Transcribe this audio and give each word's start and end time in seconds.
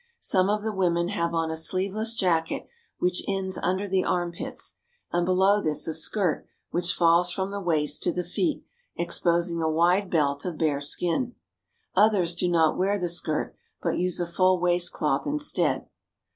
Some 0.21 0.49
of 0.49 0.63
the 0.63 0.73
women 0.73 1.09
have 1.09 1.35
on 1.35 1.51
a 1.51 1.55
sleeveless 1.55 2.15
jacket 2.15 2.65
which 2.97 3.21
ends 3.27 3.59
under 3.61 3.87
the 3.87 4.03
armpits, 4.03 4.77
and 5.11 5.27
below 5.27 5.61
this 5.61 5.87
a 5.87 5.93
skirt 5.93 6.47
which 6.71 6.95
falls 6.95 7.31
from 7.31 7.51
the 7.51 7.61
waist 7.61 8.01
to 8.01 8.11
the 8.11 8.23
feet, 8.23 8.65
exposing 8.97 9.61
a 9.61 9.69
wide 9.69 10.09
belt 10.09 10.43
of 10.43 10.57
bare 10.57 10.81
skin. 10.81 11.35
Others 11.95 12.33
do 12.33 12.47
not 12.49 12.79
wear 12.79 12.97
the 12.97 13.09
skirt, 13.09 13.53
but 13.79 13.99
use 13.99 14.19
a 14.19 14.25
full 14.25 14.59
waistcloth 14.59 15.27
instead. 15.27 15.87